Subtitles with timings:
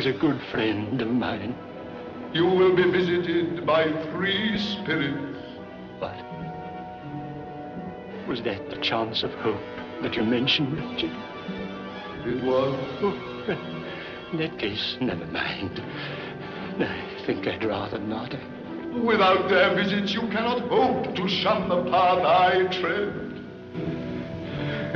[0.00, 1.54] was a good friend of mine.
[2.32, 5.36] You will be visited by three spirits.
[5.98, 6.16] What?
[8.26, 9.60] Was that the chance of hope
[10.00, 11.10] that you mentioned, Richard?
[12.24, 12.74] It was.
[13.02, 13.12] Oh,
[14.32, 15.82] in that case, never mind.
[16.80, 18.34] I think I'd rather not.
[19.04, 23.44] Without their visits, you cannot hope to shun the path I tread.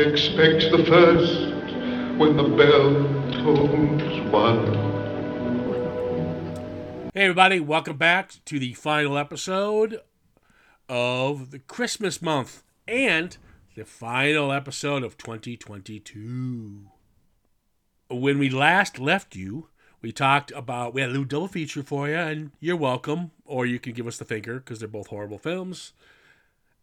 [0.01, 3.05] Expect the first when the bell
[3.43, 4.94] tolls one.
[7.17, 10.01] Hey, everybody, welcome back to the final episode
[10.89, 13.37] of the Christmas month and
[13.77, 16.89] the final episode of 2022.
[18.11, 19.69] When we last left you,
[20.03, 23.65] we talked about, we had a little double feature for you, and you're welcome, or
[23.65, 25.93] you can give us the finger because they're both horrible films.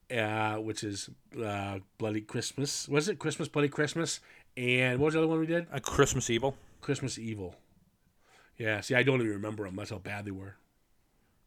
[0.09, 1.09] Uh, which is
[1.45, 2.87] uh, Bloody Christmas.
[2.87, 4.21] Was it Christmas, Bloody Christmas?
[4.55, 5.67] And what was the other one we did?
[5.73, 6.55] A Christmas Evil.
[6.79, 7.57] Christmas Evil.
[8.61, 9.75] Yeah, see, I don't even remember them.
[9.75, 10.53] That's how bad they were.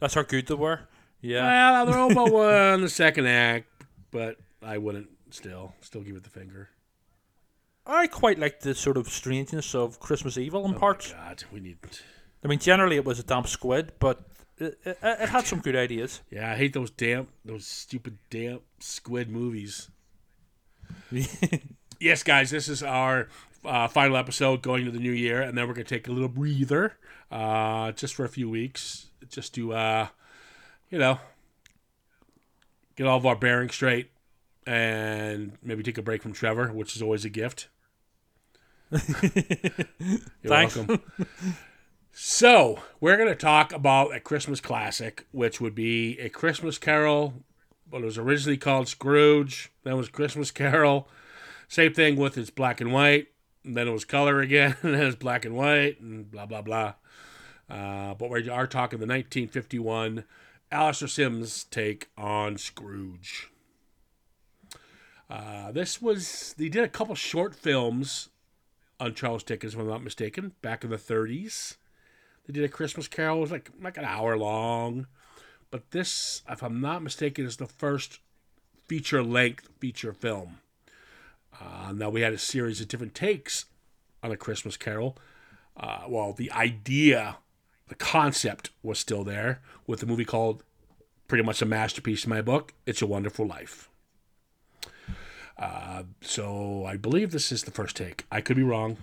[0.01, 0.81] That's how good they were.
[1.21, 1.45] Yeah.
[1.47, 2.33] Well, they're all about
[2.73, 3.69] one the second act,
[4.11, 6.71] but I wouldn't still still give it the finger.
[7.87, 11.13] I quite like the sort of strangeness of Christmas Evil in Oh parts.
[11.13, 11.77] my God, we need.
[12.43, 14.21] I mean, generally it was a damp squid, but
[14.59, 16.21] it, it, it had some good ideas.
[16.33, 19.89] Yeah, I hate those damp, those stupid damp squid movies.
[22.01, 23.29] yes, guys, this is our
[23.65, 26.29] uh, final episode going to the new year, and then we're gonna take a little
[26.29, 26.97] breather,
[27.31, 30.09] uh, just for a few weeks, just to, uh,
[30.91, 31.19] you know,
[32.97, 34.11] get all of our bearings straight,
[34.67, 37.69] and maybe take a break from Trevor, which is always a gift.
[38.91, 41.01] You're welcome.
[42.17, 47.43] So, we're going to talk about a Christmas classic, which would be A Christmas Carol,
[47.91, 51.09] what it was originally called Scrooge, then was Christmas Carol.
[51.67, 53.29] Same thing with it's black and white,
[53.65, 56.95] then it was color again, and then was black and white, and blah, blah, blah.
[57.69, 60.25] Uh, but we are talking the 1951
[60.71, 63.51] Alastair Sims take on Scrooge.
[65.31, 68.29] Uh, this was, they did a couple short films
[69.01, 71.77] on Charles Dickens, if I'm not mistaken, back in the 30s.
[72.47, 73.39] They did a Christmas Carol.
[73.39, 75.07] It was like like an hour long,
[75.71, 78.21] but this, if I'm not mistaken, is the first
[78.87, 80.59] feature length feature film.
[81.61, 83.67] Uh, now we had a series of different takes
[84.23, 85.17] on a Christmas Carol.
[85.77, 87.39] Uh, well, the idea,
[87.89, 90.63] the concept was still there with a movie called,
[91.29, 92.73] pretty much a masterpiece in my book.
[92.87, 93.89] It's a Wonderful Life.
[95.57, 98.25] Uh, so I believe this is the first take.
[98.31, 98.97] I could be wrong.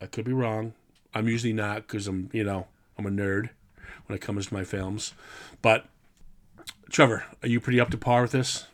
[0.00, 0.74] I could be wrong.
[1.14, 2.66] I'm usually not because I'm, you know,
[2.98, 3.50] I'm a nerd
[4.06, 5.14] when it comes to my films.
[5.62, 5.86] But
[6.90, 8.66] Trevor, are you pretty up to par with this?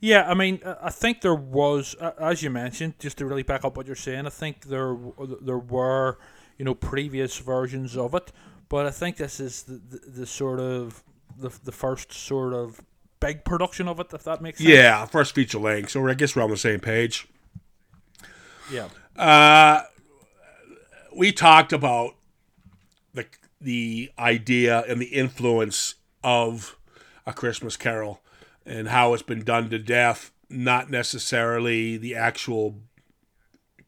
[0.00, 3.76] Yeah, I mean, I think there was, as you mentioned, just to really back up
[3.76, 4.96] what you're saying, I think there
[5.40, 6.18] there were,
[6.58, 8.30] you know, previous versions of it,
[8.68, 11.02] but I think this is the, the, the sort of
[11.36, 12.80] the, the first sort of
[13.18, 14.70] big production of it, if that makes sense.
[14.70, 15.90] Yeah, first feature length.
[15.90, 17.26] So I guess we're on the same page.
[18.72, 18.88] Yeah.
[19.16, 19.82] Uh,
[21.16, 22.14] we talked about
[23.12, 23.26] the
[23.60, 26.78] the idea and the influence of
[27.26, 28.20] a Christmas Carol
[28.66, 30.32] and how it's been done to death.
[30.48, 32.76] Not necessarily the actual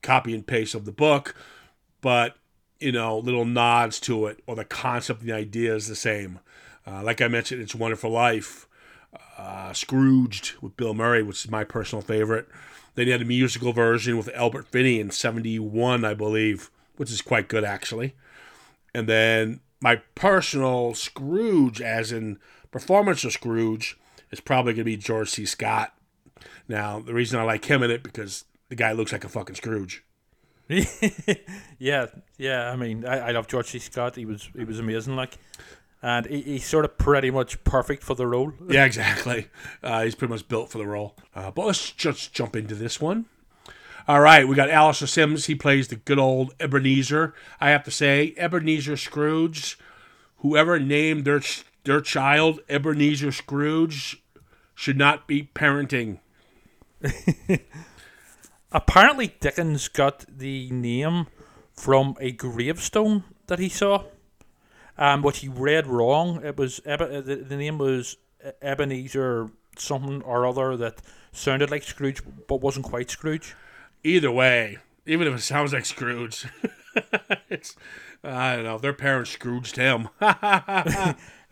[0.03, 1.34] copy and paste of the book,
[2.00, 2.37] but
[2.81, 6.41] you know, little nods to it, or the concept, and the idea is the same.
[6.84, 8.66] Uh, like I mentioned, it's Wonderful Life,
[9.38, 12.49] uh, Scrooged with Bill Murray, which is my personal favorite.
[12.94, 17.22] Then you had a musical version with Albert Finney in '71, I believe, which is
[17.22, 18.15] quite good actually.
[18.94, 22.39] And then my personal Scrooge, as in
[22.71, 23.99] performance of Scrooge,
[24.32, 25.47] is probably going to be George C.
[25.47, 25.94] Scott.
[26.66, 29.54] Now, the reason I like him in it because the guy looks like a fucking
[29.54, 30.03] Scrooge.
[31.78, 32.06] yeah,
[32.38, 32.71] yeah.
[32.71, 33.78] I mean, I, I love George C.
[33.78, 34.16] Scott.
[34.16, 35.37] He was he was amazing, like,
[36.03, 38.53] and he, he's sort of pretty much perfect for the role.
[38.69, 39.48] Yeah, exactly.
[39.82, 41.16] Uh, he's pretty much built for the role.
[41.34, 43.27] Uh, but let's just jump into this one.
[44.09, 45.47] All right, we got Alastair Sims.
[45.47, 47.34] He plays the good old Ebenezer.
[47.60, 49.78] I have to say, Ebenezer Scrooge.
[50.39, 51.41] Whoever named their
[51.84, 54.22] their child Ebenezer Scrooge
[54.74, 56.19] should not be parenting.
[58.72, 61.27] Apparently, Dickens got the name
[61.72, 64.04] from a gravestone that he saw,
[64.97, 66.45] um, which he read wrong.
[66.45, 68.16] It was uh, the, the name was
[68.60, 71.01] Ebenezer something or other that
[71.33, 73.54] sounded like Scrooge but wasn't quite Scrooge.
[74.04, 76.47] Either way, even if it sounds like Scrooge,
[77.48, 77.77] it's
[78.25, 78.78] I don't know.
[78.78, 80.09] Their parents Scrooged him.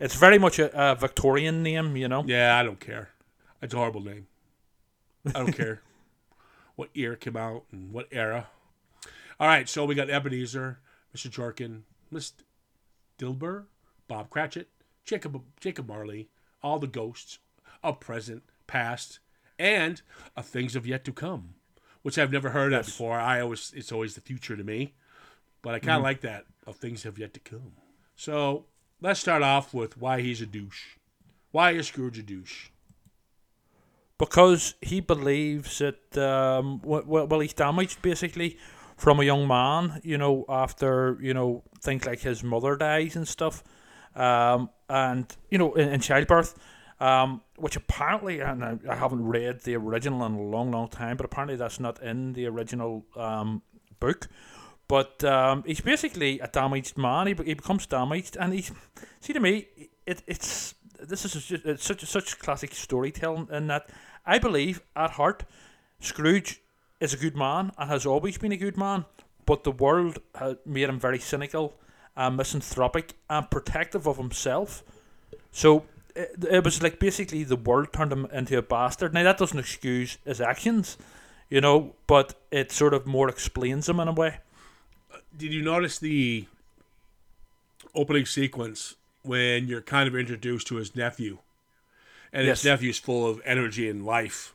[0.01, 2.23] It's very much a, a Victorian name, you know.
[2.25, 3.09] yeah, I don't care.
[3.61, 4.25] It's a horrible name.
[5.27, 5.83] I don't care
[6.75, 8.47] what year it came out and what era.
[9.39, 10.79] All right, so we got Ebenezer,
[11.15, 11.29] Mr.
[11.29, 12.33] Jorkin, Miss
[13.19, 13.65] Dilber,
[14.07, 14.69] Bob Cratchit,
[15.05, 16.29] Jacob Jacob Marley,
[16.63, 17.37] all the ghosts
[17.83, 19.19] of present, past,
[19.59, 20.01] and
[20.35, 21.53] of things of yet to come,
[22.01, 23.19] which I've never heard of before.
[23.19, 24.95] I always it's always the future to me,
[25.61, 26.05] but I kind of mm-hmm.
[26.05, 27.73] like that of things have yet to come.
[28.15, 28.65] So
[29.01, 30.95] let's start off with why he's a douche.
[31.51, 32.69] Why is Scrooge a douche?
[34.21, 38.55] because he believes that um, well, well, he's damaged basically
[38.95, 39.99] from a young man.
[40.03, 43.63] You know, after you know things like his mother dies and stuff,
[44.15, 46.57] um, and you know in, in childbirth.
[46.99, 51.17] Um, which apparently, and I, I haven't read the original in a long, long time,
[51.17, 53.63] but apparently that's not in the original um,
[53.99, 54.27] book.
[54.91, 57.27] But um, he's basically a damaged man.
[57.27, 58.73] He, he becomes damaged, and he's
[59.21, 59.67] see to me,
[60.05, 63.89] it, it's this is just, it's such such classic storytelling in that
[64.25, 65.45] I believe at heart,
[66.01, 66.61] Scrooge
[66.99, 69.05] is a good man and has always been a good man,
[69.45, 70.19] but the world
[70.65, 71.73] made him very cynical
[72.17, 74.83] and misanthropic and protective of himself.
[75.53, 75.85] So
[76.17, 79.13] it, it was like basically the world turned him into a bastard.
[79.13, 80.97] Now that doesn't excuse his actions,
[81.49, 84.39] you know, but it sort of more explains him in a way.
[85.35, 86.45] Did you notice the
[87.95, 91.39] opening sequence when you're kind of introduced to his nephew?
[92.33, 92.65] And his Yes.
[92.65, 94.53] nephew's full of energy and life.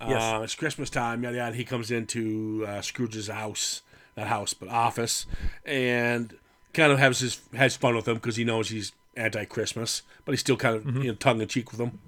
[0.00, 0.22] Yes.
[0.22, 1.56] Uh, it's Christmas time, yada yada.
[1.56, 3.82] He comes into uh, Scrooge's house,
[4.16, 5.26] not house, but office,
[5.64, 6.36] and
[6.74, 10.40] kind of has his has fun with him because he knows he's anti-Christmas, but he's
[10.40, 11.98] still kind of you know tongue in cheek with him.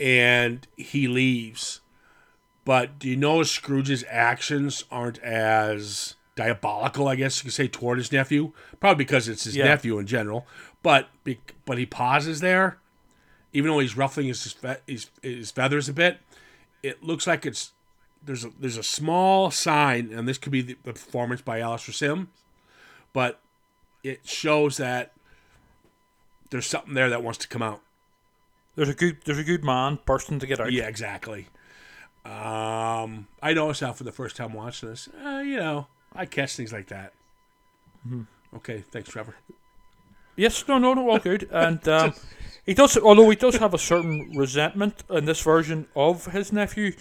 [0.00, 1.80] And he leaves,
[2.64, 7.08] but do you notice Scrooge's actions aren't as diabolical?
[7.08, 9.64] I guess you could say toward his nephew, probably because it's his Yeah.
[9.64, 10.46] nephew in general.
[10.82, 11.08] But
[11.64, 12.78] but he pauses there,
[13.52, 14.56] even though he's ruffling his
[14.86, 16.18] his, his feathers a bit
[16.82, 17.70] it looks like it's
[18.24, 21.92] there's a there's a small sign, and this could be the, the performance by Alastair
[21.92, 22.28] Sim,
[23.12, 23.40] but
[24.02, 25.12] it shows that
[26.50, 27.80] there's something there that wants to come out.
[28.74, 30.72] There's a good there's a good man bursting to get out.
[30.72, 31.46] Yeah, exactly.
[32.24, 35.08] Um, I noticed that for the first time watching this.
[35.24, 37.12] Uh, you know, I catch things like that.
[38.56, 39.34] Okay, thanks, Trevor.
[40.36, 41.48] Yes, no, no, no, all good.
[41.50, 42.14] And um,
[42.64, 46.92] he does, although he does have a certain resentment in this version of his nephew,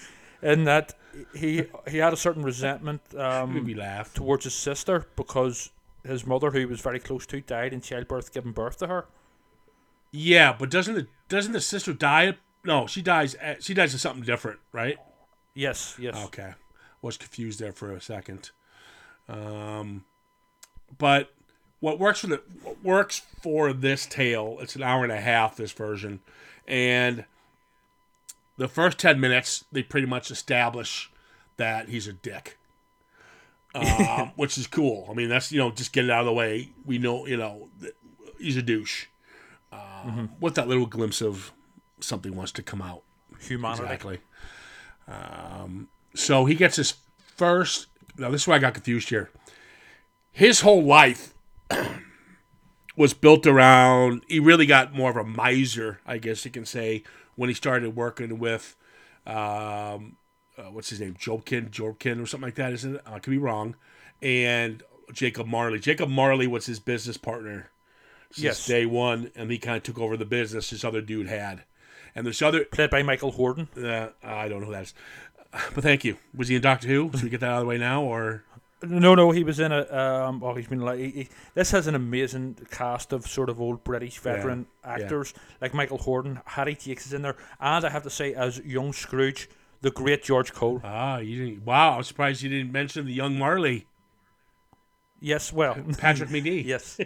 [0.42, 0.94] in that
[1.36, 3.66] he he had a certain resentment um,
[4.14, 5.72] towards his sister because
[6.04, 9.06] his mother, who he was very close to, died in childbirth, giving birth to her.
[10.12, 12.38] Yeah, but doesn't the doesn't the sister die?
[12.66, 13.36] No, she dies.
[13.60, 14.98] She dies of something different, right?
[15.54, 16.16] Yes, yes.
[16.26, 16.54] Okay,
[17.02, 18.52] was confused there for a second.
[19.32, 20.04] Um,
[20.98, 21.32] but
[21.80, 24.58] what works for the what works for this tale?
[24.62, 25.56] It's an hour and a half.
[25.56, 26.20] This version,
[26.68, 27.26] and
[28.58, 31.10] the first ten minutes they pretty much establish
[31.58, 32.58] that he's a dick,
[33.74, 35.08] um, which is cool.
[35.10, 36.70] I mean, that's you know just get it out of the way.
[36.86, 37.94] We know you know that
[38.40, 39.06] he's a douche.
[39.72, 41.54] Um, With that little glimpse of
[42.02, 43.04] something wants to come out.
[43.40, 43.84] Humanity.
[43.84, 44.20] Exactly.
[45.08, 46.96] Um, so he gets his
[47.36, 47.88] first.
[48.18, 49.30] Now, this is where I got confused here.
[50.32, 51.34] His whole life
[52.96, 54.24] was built around.
[54.28, 57.04] He really got more of a miser, I guess you can say,
[57.36, 58.76] when he started working with,
[59.26, 60.18] um,
[60.58, 63.02] uh, what's his name, Jobkin, Jobkin, or something like that, isn't it?
[63.06, 63.76] I could be wrong.
[64.22, 65.80] And Jacob Marley.
[65.80, 67.70] Jacob Marley was his business partner
[68.32, 68.66] since Yes.
[68.66, 71.64] day one, and he kind of took over the business this other dude had.
[72.16, 73.68] And this other, Played by Michael Hordern.
[73.78, 74.94] uh, I don't know who that is.
[75.52, 76.18] But thank you.
[76.36, 77.12] Was he in Doctor Who?
[77.14, 78.44] Should we get that out of the way now, or
[78.84, 79.82] No, no, he was in a.
[79.94, 80.98] Um, oh, he's been like.
[81.00, 84.94] He, he- this has an amazing cast of sort of old British veteran yeah.
[84.94, 88.60] actors like Michael Hordern, Hattie Jacques is in there, and I have to say, as
[88.60, 89.50] young Scrooge,
[89.82, 90.80] the great George Cole.
[90.84, 91.66] ah, you didn't?
[91.66, 93.88] Wow, I'm surprised you didn't mention the young Marley,
[95.20, 96.66] Yes, well, Patrick Macnee.
[96.66, 97.00] yes,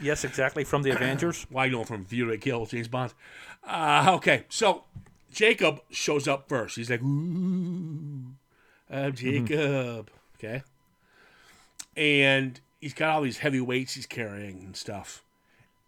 [0.00, 1.46] yes, exactly from the Avengers.
[1.50, 3.14] Well, I know from View to Kill, James Bond.
[3.66, 4.84] Uh, okay, so
[5.36, 6.76] Jacob shows up first.
[6.76, 8.32] He's like, "Ooh,
[8.90, 9.44] I'm mm-hmm.
[9.46, 10.62] Jacob." Okay,
[11.94, 15.22] and he's got all these heavy weights he's carrying and stuff.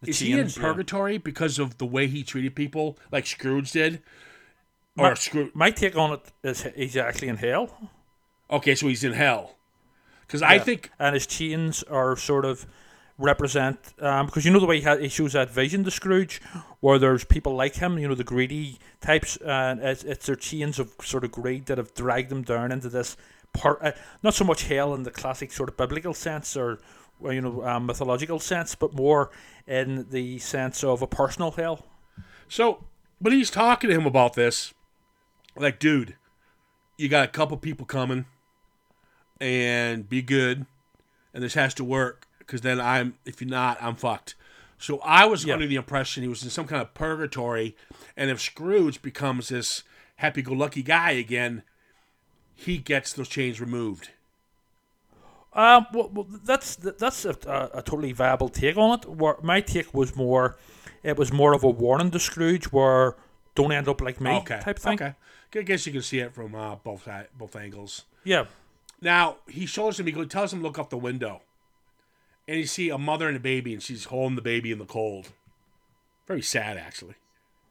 [0.03, 0.63] The Is he in chains, yeah.
[0.65, 4.03] purgatory because of the way he treated people, like Scrooge did?
[4.99, 5.55] Or Scrooge?
[5.55, 7.91] My take on it is he's actually in hell.
[8.51, 9.57] Okay, so he's in hell.
[10.27, 12.67] Because I think and his chains are sort of
[13.19, 16.41] represent um, because you know the way he, ha- he shows that vision to Scrooge,
[16.81, 20.79] where there's people like him, you know the greedy types, and it's, it's their chains
[20.79, 23.17] of sort of greed that have dragged them down into this
[23.53, 23.81] part.
[23.83, 26.79] Uh, not so much hell in the classic sort of biblical sense or
[27.23, 29.31] you know um, mythological sense, but more
[29.67, 31.85] in the sense of a personal hell.
[32.49, 32.85] so.
[33.21, 34.73] But he's talking to him about this,
[35.57, 36.15] like, dude,
[36.97, 38.27] you got a couple people coming,
[39.41, 40.67] and be good,
[41.35, 44.35] and this has to work because then I'm if you're not, I'm fucked.
[44.79, 45.55] So I was Yeah.
[45.55, 47.77] under the impression he was in some kind of purgatory,
[48.17, 49.83] and if Scrooge becomes this
[50.17, 51.63] happy-go-lucky guy again,
[52.55, 54.11] he gets those chains removed.
[55.53, 59.07] Um, well, well that's that's a, a, a totally viable take on it.
[59.09, 60.57] Where my take was more,
[61.03, 63.17] it was more of a warning to Scrooge, where
[63.55, 64.95] don't end up like me Okay, type thing.
[64.95, 65.15] Okay,
[65.57, 68.05] I guess you can see it from uh, both both angles.
[68.25, 68.45] Yeah,
[69.01, 70.07] Now he shows him.
[70.07, 71.41] He go- tells him to look up the window,
[72.49, 74.87] and you see a mother and a baby, and she's holding the baby in the
[74.87, 75.29] cold.
[76.27, 77.15] Very sad, actually.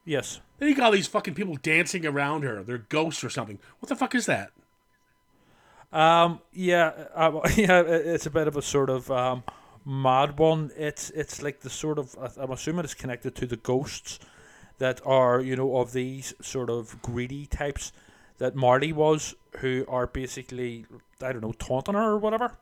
[0.04, 0.40] yes.
[0.58, 2.62] Then you got all these fucking people dancing around her.
[2.62, 3.58] They're ghosts or something.
[3.80, 4.52] What the fuck is that?
[5.92, 7.80] Um, yeah, uh, yeah.
[7.82, 9.42] It's a bit of a sort of um,
[9.84, 10.70] mad one.
[10.76, 14.18] It's it's like the sort of I'm assuming it's connected to the ghosts
[14.78, 17.92] that are you know of these sort of greedy types
[18.38, 20.86] that Marley was, who are basically
[21.22, 22.52] I don't know taunting her or whatever.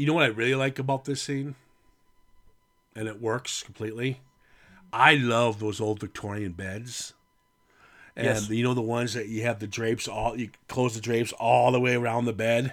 [0.00, 1.56] You know what I really like about this scene?
[2.96, 4.22] And it works completely.
[4.94, 7.12] I love those old Victorian beds.
[8.16, 8.48] And Yes.
[8.48, 11.70] you know the ones that you have the drapes all you close the drapes all
[11.70, 12.72] the way around the bed?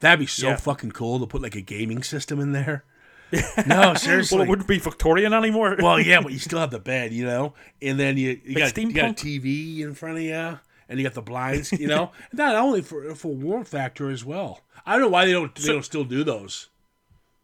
[0.00, 0.56] That'd be so Yeah.
[0.56, 2.82] fucking cool to put like a gaming system in there.
[3.66, 4.38] no, seriously.
[4.38, 5.76] Well, it wouldn't be Victorian anymore.
[5.78, 8.76] Well, yeah, but you still have the bed, you know, and then you you got,
[8.76, 9.14] you got a?
[9.14, 10.58] TV in front of you,
[10.92, 12.12] and you got the blinds, you know.
[12.32, 14.60] Not only for for warmth factor as well.
[14.84, 16.68] I don't know why they don't they don't still do those.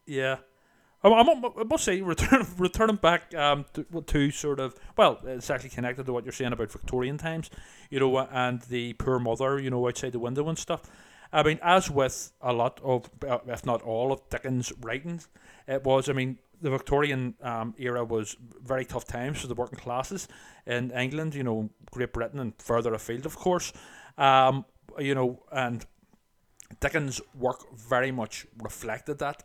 [0.06, 0.36] Yeah.
[1.02, 5.48] I, I, mu- must say, return, returning back um, to, to sort of, well, it's
[5.48, 7.50] actually connected to what you're saying about Victorian times,
[7.88, 10.90] you know, and the poor mother, you know, outside the window and stuff.
[11.32, 13.08] I mean, as with a lot of,
[13.46, 15.28] if not all of Dickens' writings,
[15.68, 19.78] it was, I mean, the Victorian um, era was very tough times for the working
[19.78, 20.28] classes
[20.66, 23.72] in England, you know, Great Britain and further afield, of course.
[24.16, 24.64] Um,
[24.98, 25.84] you know, and
[26.80, 29.44] Dickens' work very much reflected that.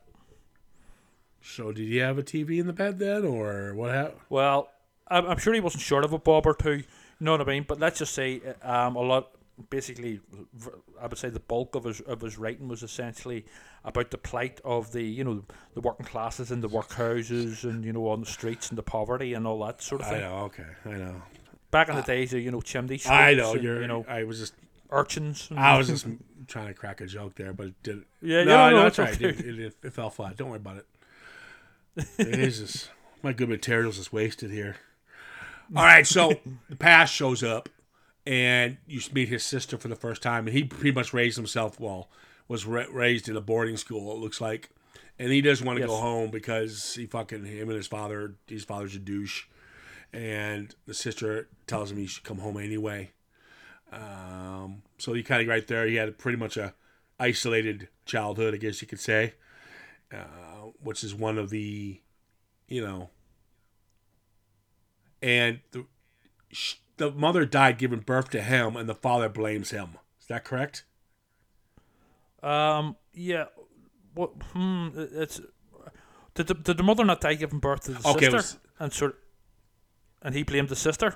[1.41, 4.21] So did he have a TV in the bed then, or what happened?
[4.29, 4.69] Well,
[5.07, 6.77] I'm, I'm sure he wasn't short of a bob or two.
[6.77, 6.83] You
[7.19, 7.65] know what I mean?
[7.67, 9.31] But let's just say, um, a lot.
[9.69, 10.19] Basically,
[10.99, 13.45] I would say the bulk of his of his writing was essentially
[13.83, 15.43] about the plight of the you know
[15.75, 19.33] the working classes in the workhouses and you know on the streets and the poverty
[19.33, 20.23] and all that sort of thing.
[20.23, 21.21] I know, okay, I know,
[21.69, 23.53] Back in the days of you know chimney sweeps I know.
[23.53, 24.53] and, You're, you know I was just,
[24.89, 25.49] urchins.
[25.55, 26.07] I was just
[26.47, 28.07] trying to crack a joke there, but it didn't.
[28.21, 29.21] yeah, no, yeah, no, no, it's right.
[29.21, 30.35] It, it, it fell flat.
[30.35, 30.85] Don't worry about it.
[32.17, 32.89] It is just
[33.21, 34.77] my good materials is wasted here.
[35.75, 36.33] All right, so
[36.69, 37.69] the past shows up,
[38.25, 41.79] and you meet his sister for the first time, and he pretty much raised himself.
[41.79, 42.09] Well,
[42.47, 44.11] was ra- raised in a boarding school.
[44.13, 44.69] It looks like,
[45.19, 48.35] and he doesn't want to go home because he fucking him and his father.
[48.47, 49.45] His father's a douche,
[50.11, 53.11] and the sister tells him he should come home anyway.
[53.91, 55.85] Um, so he kind of right there.
[55.85, 56.73] He had pretty much a
[57.19, 59.35] isolated childhood, I guess you could say,
[60.11, 62.01] uh, which is one of the,
[62.67, 63.09] you know,
[65.21, 65.85] and the
[66.97, 69.97] the mother died giving birth to him, and the father blames him.
[70.21, 70.83] Is that correct?
[72.41, 73.45] Um, yeah.
[74.13, 74.31] What?
[74.53, 74.89] Hmm.
[74.95, 75.39] It's
[76.35, 78.91] did the, did the mother not die giving birth to the Okay, sister was- and
[78.93, 79.17] sort
[80.21, 81.15] and he blamed the sister?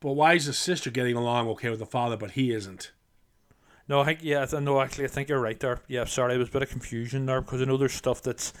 [0.00, 2.92] But why is the sister getting along okay with the father, but he isn't?
[3.86, 5.80] No, I think yeah, no, actually, I think you're right there.
[5.88, 8.52] Yeah, sorry, there was a bit of confusion there because I know there's stuff that's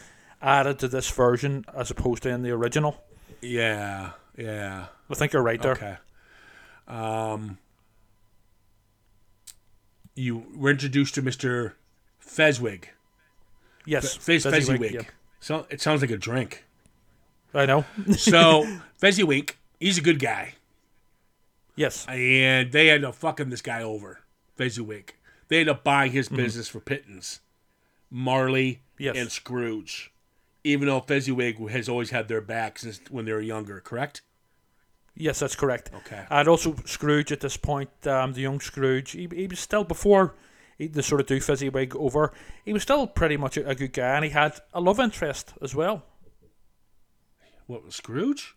[0.42, 3.02] added to this version as opposed to in the original.
[3.40, 4.86] Yeah, yeah.
[5.08, 5.72] I think you're right there.
[5.72, 5.96] Okay.
[6.90, 7.58] Um,
[10.14, 11.76] you were introduced to Mister
[12.20, 12.84] Fezwig.
[13.86, 14.92] Yes, Fez Fezziwig, Fezziwig.
[14.94, 15.10] yeah.
[15.40, 16.64] So it sounds like a drink.
[17.54, 17.84] I know.
[18.16, 18.66] So
[18.98, 20.54] Fezziwig, he's a good guy,
[21.76, 24.20] yes, and they end up fucking this guy over.
[24.56, 25.14] Fezziwig.
[25.48, 27.40] They end up buying his business for pittance.
[28.10, 29.16] Marley Yes.
[29.16, 30.12] and Scrooge,
[30.64, 33.80] even though Fezziwig has always had their back since when they were younger.
[33.80, 34.20] Correct?
[35.20, 35.90] Yes, that's correct.
[35.94, 36.24] Okay.
[36.30, 40.34] And also Scrooge at this point, um, the young Scrooge, he, he was still before
[40.78, 42.32] he, the sort of do Fezziwig over.
[42.64, 45.52] He was still pretty much a, a good guy, and he had a love interest
[45.62, 46.04] as well.
[47.66, 48.56] What was Scrooge?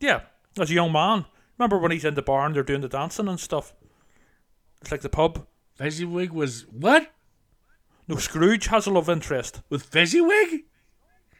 [0.00, 0.22] Yeah,
[0.58, 1.26] as a young man.
[1.56, 3.72] Remember when he's in the barn, they're doing the dancing and stuff.
[4.80, 5.46] It's like the pub.
[5.76, 7.12] Fezziwig was what?
[8.06, 9.62] No, Scrooge has a love interest.
[9.70, 10.64] With Fezziwig?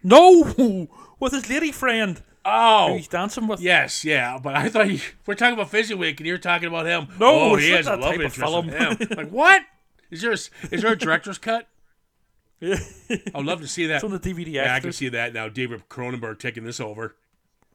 [0.03, 0.89] No,
[1.21, 3.61] with his lady friend Oh, he's dancing with.
[3.61, 4.39] yes, yeah.
[4.43, 7.09] But I thought you, we're talking about Fezziwig, and you're talking about him.
[7.19, 8.69] No, oh, he has a love interest film.
[8.69, 8.97] him.
[9.17, 9.63] like what?
[10.11, 11.69] Is there a, is there a director's cut?
[12.61, 12.77] Yeah.
[13.35, 13.97] I'd love to see that.
[13.97, 15.49] It's on the DVD yeah, I can see that now.
[15.49, 17.17] David Cronenberg taking this over.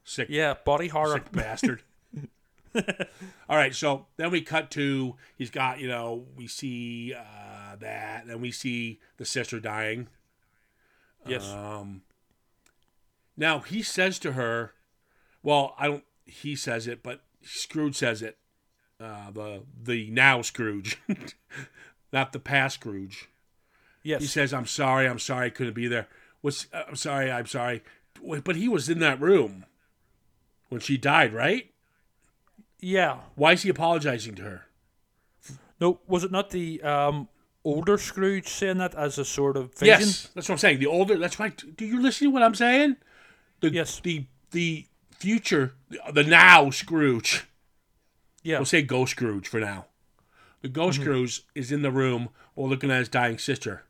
[0.04, 1.14] Sick, Yeah, body horror.
[1.14, 1.82] sick bastard.
[3.48, 8.26] All right, so then we cut to he's got you know we see uh, that,
[8.26, 10.08] and we see the sister dying,
[11.26, 11.48] Yes.
[11.50, 12.02] Um,
[13.36, 14.74] now he says to her,
[15.42, 18.38] "Well, I don't." He says it, but Scrooge says it.
[19.00, 20.98] Uh, the the now Scrooge,
[22.12, 23.28] not the past Scrooge.
[24.02, 24.20] yes.
[24.20, 25.08] He says, "I'm sorry.
[25.08, 25.46] I'm sorry.
[25.46, 26.06] I couldn't be there.
[26.42, 27.30] Was uh, I'm sorry.
[27.30, 27.82] I'm sorry."
[28.44, 29.64] But he was in that room
[30.68, 31.70] when she died, right?
[32.80, 33.18] yeah.
[33.34, 34.66] Why is he apologizing to her?
[35.80, 37.28] No, was it not the um,
[37.64, 40.00] older Scrooge saying that as a sort of vision?
[40.00, 40.78] Yes, that's what I'm saying.
[40.78, 41.16] The older.
[41.16, 41.76] That's right.
[41.76, 42.96] Do you listen to what I'm saying?
[43.60, 44.00] The, Yes.
[44.00, 44.86] The the
[45.18, 45.74] future,
[46.12, 47.44] the now Scrooge.
[48.42, 48.58] Yeah.
[48.58, 49.86] We'll say Ghost Scrooge for now.
[50.62, 51.04] The Ghost Mm-hmm.
[51.04, 53.84] Scrooge is in the room while looking at his dying sister.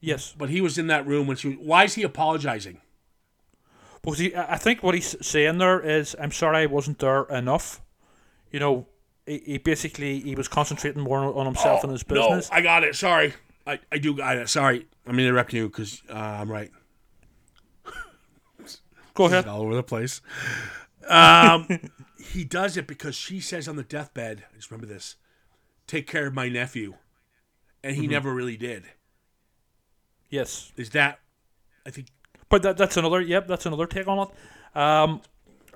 [0.00, 0.34] Yes.
[0.36, 1.48] But he was in that room when she.
[1.48, 2.80] Was, Why is he apologizing?
[4.02, 7.80] Because he, I think what he's saying there is, I'm sorry I wasn't there enough.
[8.50, 8.86] You know,
[9.26, 12.48] he, he basically he was concentrating more on, himself and his business.
[12.50, 12.96] Oh, No, I got it.
[12.96, 14.48] Sorry, I, I do got it.
[14.48, 16.70] Sorry, I'm interrupting you because uh, I'm right.
[19.14, 19.46] Go ahead.
[19.46, 20.20] all over the place.
[21.08, 21.66] Um,
[22.16, 25.16] he does it because she says on the deathbed, I just remember this,
[25.88, 26.94] take care of my nephew.
[27.82, 28.02] And Mm-hmm.
[28.02, 28.84] he never really did.
[30.30, 30.70] Yes.
[30.76, 31.18] Is that,
[31.84, 32.06] I think,
[32.48, 33.20] But that, that's another.
[33.20, 34.78] Yep, that's another take on it.
[34.78, 35.20] Um,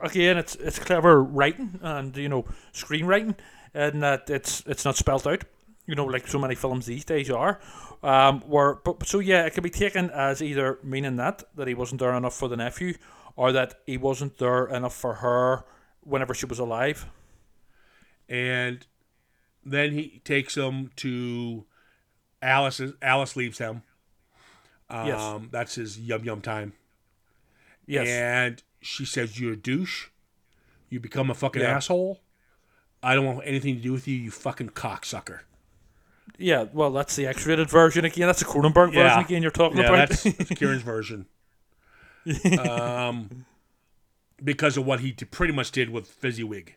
[0.01, 3.35] again, it's it's clever writing and you know screenwriting,
[3.75, 5.43] and that it's it's not spelled out.
[5.87, 7.61] You know, like so many films these days are.
[8.03, 11.75] Um, where but so yeah, it can be taken as either meaning that that he
[11.75, 12.95] wasn't there enough for the nephew,
[13.37, 15.65] or that he wasn't there enough for her
[16.01, 17.07] whenever she was alive.
[18.29, 18.87] and
[19.65, 21.65] then he takes him to
[22.41, 22.81] Alice.
[23.03, 23.83] Alice leaves him.
[24.89, 25.41] Um, Yes.
[25.51, 26.73] That's his yum yum time.
[27.87, 28.07] Yes.
[28.09, 30.07] And she says, You're a douche.
[30.89, 31.77] You become a fucking Yeah.
[31.77, 32.21] asshole.
[33.03, 35.41] I don't want anything to do with you, you fucking cocksucker.
[36.39, 36.67] Yeah.
[36.73, 38.27] Well, that's the X-rated version again.
[38.29, 39.09] That's the Cronenberg Yeah.
[39.09, 39.43] version again.
[39.43, 40.09] You're talking Yeah, about.
[40.11, 41.27] that's, that's Kieran's version.
[42.59, 43.47] Um,
[44.43, 46.77] because of what he pretty much did with Fezziwig.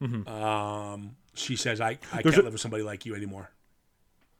[0.00, 2.16] Um, she says, "I, I Mm-hmm.
[2.22, 3.50] There's can't a- live with somebody like you anymore."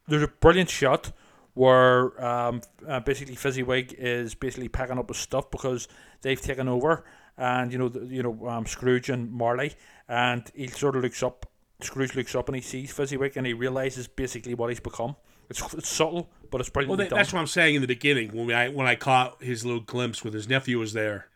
[0.08, 1.10] there's a brilliant shot
[1.54, 5.88] where um, uh, basically Fezziwig is basically packing up his stuff because
[6.22, 7.04] they've taken over,
[7.36, 9.72] and you know, the, you know, um, Scrooge and Marley,
[10.08, 11.46] and he sort of looks up.
[11.80, 15.16] Scrooge looks up and he sees Fezziwig, and he realizes basically what he's become.
[15.48, 17.18] It's, it's subtle, but it's Well, brilliantly done.
[17.18, 20.24] that's what I'm saying in the beginning when I when I caught his little glimpse
[20.24, 21.28] with his nephew was there,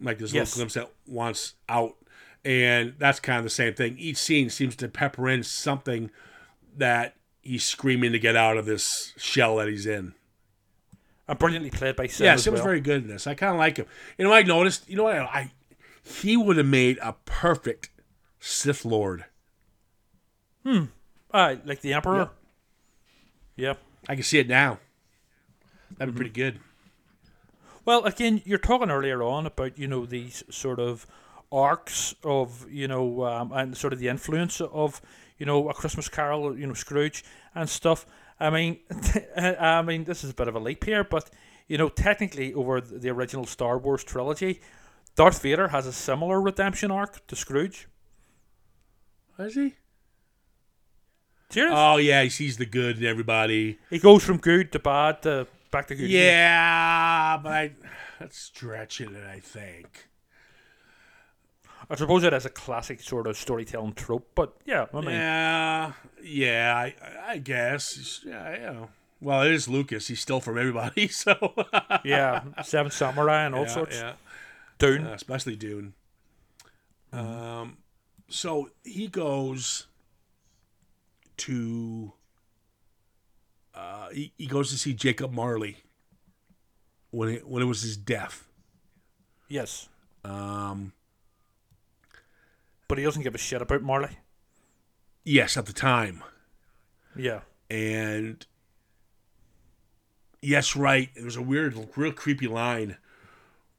[0.00, 0.50] like this Yes.
[0.56, 1.94] little glimpse that wants out,
[2.44, 3.96] and that's kind of the same thing.
[3.98, 6.10] Each scene seems to pepper in something
[6.76, 10.14] that he's screaming to get out of this shell that he's in.
[11.28, 12.66] and brilliantly played by Sim Yeah, Sim was well.
[12.68, 13.26] very good in this.
[13.28, 13.86] I kind of like him.
[14.18, 14.88] You know, I noticed.
[14.88, 15.16] You know what?
[15.16, 15.52] I, I
[16.04, 17.90] he would have made a perfect
[18.40, 19.24] Sith Lord.
[20.64, 20.84] Hmm.
[21.32, 22.30] Aye, like the Emperor.
[23.56, 23.74] Yeah.
[24.08, 24.78] I can see it now.
[25.96, 26.60] That'd be pretty good.
[27.84, 31.06] Well, again, you're talking earlier on about you know these sort of
[31.50, 35.00] arcs of you know um, and sort of the influence of
[35.38, 38.06] you know a Christmas Carol, you know Scrooge and stuff.
[38.40, 38.78] I mean,
[39.36, 41.30] I mean this is a bit of a leap here, but
[41.68, 44.60] you know technically over the the original Star Wars trilogy,
[45.16, 47.88] Darth Vader has a similar redemption arc to Scrooge.
[49.38, 49.74] Is he?
[51.52, 51.74] Serious?
[51.76, 53.78] Oh yeah, he sees the good in everybody.
[53.90, 56.08] he goes from good to bad to back to good.
[56.08, 57.72] Yeah, but I,
[58.18, 59.24] that's stretching it.
[59.24, 60.08] I think.
[61.90, 65.92] I suppose it is a classic sort of storytelling trope, but yeah, I mean, Yeah,
[66.22, 66.94] yeah, I,
[67.32, 68.20] I guess.
[68.24, 68.88] Yeah, you know.
[69.20, 70.08] Well, it is Lucas.
[70.08, 71.52] He's still from everybody, so
[72.04, 73.96] yeah, Seven Samurai and all yeah, sorts.
[73.96, 74.12] yeah.
[74.78, 75.06] Dune.
[75.06, 75.92] Uh, especially Dune.
[77.12, 77.76] Um,
[78.28, 79.86] so he goes
[81.46, 82.12] to.
[83.74, 85.78] Uh, he, he goes to see Jacob Marley
[87.10, 88.48] when it when it was his death.
[89.48, 89.88] Yes.
[90.24, 90.92] Um,
[92.88, 94.18] But he doesn't give a shit about Marley.
[95.24, 96.22] yes, at the time,
[97.16, 97.40] Yeah.
[97.70, 98.44] and
[100.40, 101.10] yes, right.
[101.14, 102.96] There was a weird, real creepy line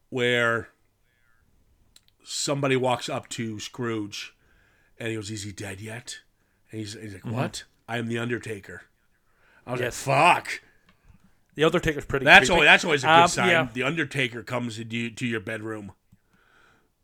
[0.09, 0.69] where
[2.23, 4.33] somebody walks up to Scrooge,
[4.97, 6.19] and he goes, "Is he dead yet?"
[6.73, 7.63] And he's, he's like, "What?
[7.87, 8.81] I am the Undertaker."
[9.65, 10.05] I was Yes.
[10.07, 10.61] like, "Fuck."
[11.55, 12.53] The Undertaker's pretty That's creepy.
[12.53, 13.49] always that's always a good Um, sign.
[13.49, 13.67] yeah.
[13.71, 15.91] The Undertaker comes into you, to your bedroom.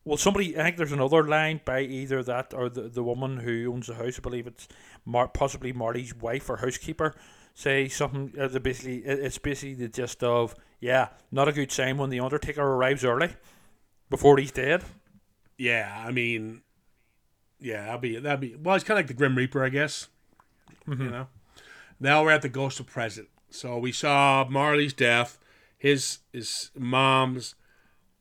[0.04, 3.72] Well, somebody, I think there's another line by either that or the, the woman who
[3.72, 4.18] owns the house.
[4.18, 4.68] I believe it's
[5.06, 7.14] Mar- possibly Marty's wife or housekeeper.
[7.54, 8.34] Say something.
[8.40, 12.10] Uh, that basically, it- it's basically the gist of yeah, not a good sign when
[12.10, 13.36] the Undertaker arrives early
[14.10, 14.84] before he's dead.
[15.60, 16.64] Yeah, I mean,
[17.60, 18.76] yeah, that'd be that'd be well.
[18.76, 20.08] It's kind of like the Grim Reaper, I guess.
[20.88, 21.04] Mm-hmm.
[21.04, 21.28] You know.
[22.00, 23.28] Now we're at the Ghost of Present.
[23.50, 25.40] So we saw Marley's death,
[25.78, 27.56] his his mom's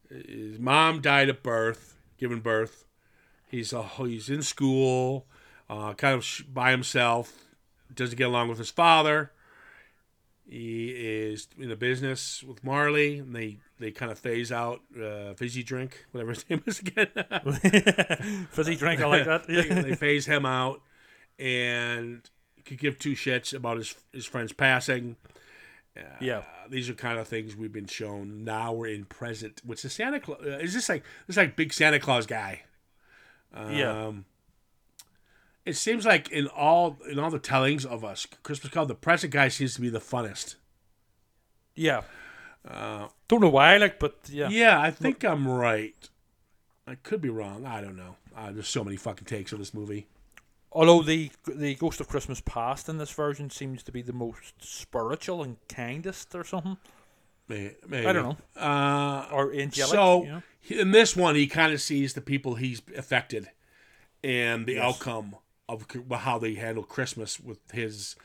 [0.08, 2.84] his mom died at birth, giving birth.
[3.46, 5.26] He's a, he's in school,
[5.68, 7.44] uh, kind of sh- by himself.
[7.94, 9.32] Doesn't get along with his father.
[10.48, 15.34] He is in a business with Marley, and they they kind of phase out uh,
[15.34, 17.08] fizzy drink, whatever his name is again.
[18.52, 19.46] Fizzy drink, I like that.
[19.46, 20.80] they, phase him out,
[21.38, 22.22] and
[22.64, 25.16] could give two shits about his his friend's passing.
[26.18, 26.38] yeah.
[26.38, 28.42] Uh, these are kind of things we've been shown.
[28.42, 29.60] Now we're in present.
[29.64, 30.40] What's the Santa Claus?
[30.42, 32.62] Uh, is this like this like big Santa Claus guy?
[33.54, 34.12] Yeah.
[35.64, 39.32] It seems like in all in all the tellings of us Christmas Carol, the present
[39.32, 40.56] guy seems to be the funnest.
[41.74, 42.02] Yeah.
[43.28, 44.46] Don't know why, like, but yeah.
[44.46, 45.94] Uh, Yeah, I think I'm right.
[46.86, 47.66] I could be wrong.
[47.66, 48.16] I don't know.
[48.36, 50.06] Uh, there's so many fucking takes of this movie.
[50.72, 54.54] Although the the Ghost of Christmas Past in this version seems to be the most
[54.60, 56.76] spiritual and kindest or something,
[57.48, 58.06] May- Maybe.
[58.06, 58.24] I don't
[58.56, 58.62] know.
[58.62, 59.90] Uh, or angelic.
[59.90, 60.42] so you know?
[60.82, 63.48] in this one, he kind of sees the people he's affected
[64.22, 65.36] and the outcome
[65.68, 68.16] of how they handle Christmas with his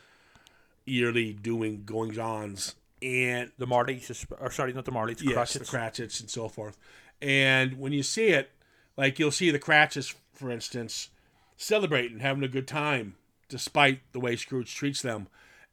[0.86, 5.58] yearly doing goings ons and the Marleys, or sorry, not the Marleys, the yes, Cratchits.
[5.58, 6.78] the Cratchits and so forth.
[7.20, 8.50] And when you see it,
[8.96, 11.10] like you'll see the Cratchits, for instance,
[11.56, 13.16] celebrating, having a good time,
[13.48, 15.28] despite the way Scrooge treats them.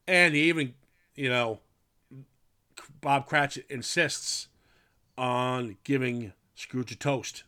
[0.07, 0.73] And he even,
[1.15, 1.59] you know,
[2.99, 4.47] Bob Cratchit insists
[5.17, 7.43] on giving Scrooge a toast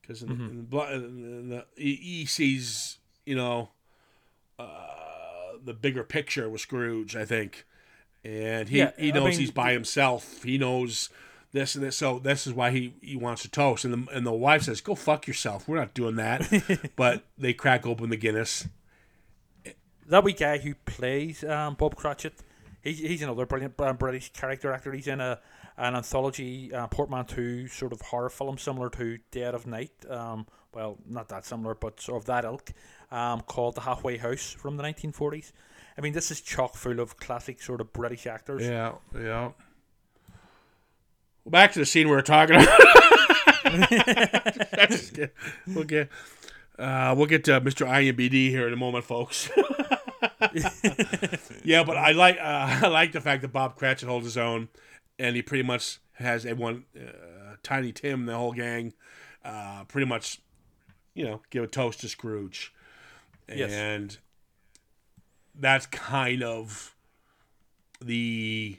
[0.00, 0.44] because in, mm-hmm.
[0.44, 3.70] in the blo- in the, he, he sees, you know,
[4.58, 4.66] uh,
[5.64, 7.64] the bigger picture with Scrooge, I think,
[8.24, 10.42] and he Yeah, he I knows mean- he's by himself.
[10.42, 11.08] He knows
[11.52, 13.84] this and this, so this is why he, he wants to toast.
[13.84, 15.68] And the and the wife says, "Go fuck yourself.
[15.68, 18.66] We're not doing that." but they crack open the Guinness.
[20.08, 22.34] that wee guy who plays um, Bob Cratchit,
[22.82, 24.92] he's, he's another brilliant uh, British character actor.
[24.92, 25.40] He's in a
[25.76, 29.90] an anthology uh, portmanteau sort of horror film similar to Dead of Night.
[30.08, 32.72] Um, well, not that similar, but sort of that ilk,
[33.10, 35.52] um, called The Halfway House from the 1940s.
[35.96, 38.62] I mean, this is chock full of classic sort of British actors.
[38.62, 39.52] Yeah, yeah.
[41.44, 42.80] Well, back to the scene we were talking about.
[44.72, 45.12] That's
[45.66, 46.08] we'll get
[46.78, 47.86] uh, we'll get to Mr.
[47.86, 49.50] IMBD here in a moment, folks.
[51.64, 54.68] yeah, but I like uh, I like the fact that Bob Cratchit holds his own,
[55.18, 58.92] and he pretty much has everyone, uh, Tiny Tim, the whole gang,
[59.44, 60.40] uh, pretty much,
[61.14, 62.72] you know, give a toast to Scrooge,
[63.48, 63.72] Yes.
[63.72, 64.18] and
[65.54, 66.94] that's kind of
[68.00, 68.78] the